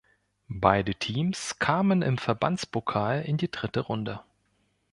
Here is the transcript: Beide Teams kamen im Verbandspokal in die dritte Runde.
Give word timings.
Beide 0.55 0.95
Teams 0.95 1.59
kamen 1.59 2.01
im 2.01 2.17
Verbandspokal 2.17 3.21
in 3.21 3.37
die 3.37 3.51
dritte 3.51 3.81
Runde. 3.81 4.19